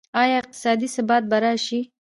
[0.21, 1.79] آیا اقتصادي ثبات به راشي؟